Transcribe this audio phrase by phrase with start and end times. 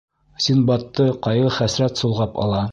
[0.45, 2.67] Синдбадты ҡайғы-хәсрәт солғап ала.